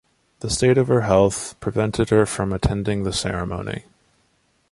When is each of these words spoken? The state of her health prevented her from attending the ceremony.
The 0.39 0.49
state 0.49 0.79
of 0.79 0.87
her 0.87 1.01
health 1.01 1.55
prevented 1.59 2.09
her 2.09 2.25
from 2.25 2.53
attending 2.53 3.03
the 3.03 3.13
ceremony. 3.13 3.83